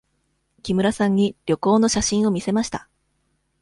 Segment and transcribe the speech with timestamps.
[0.63, 2.89] 木村さんに旅行の写真を見せました。